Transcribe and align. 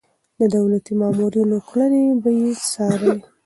د 0.39 0.41
دولتي 0.55 0.91
مامورينو 0.99 1.57
کړنې 1.69 2.03
به 2.21 2.29
يې 2.39 2.51
څارلې. 2.71 3.19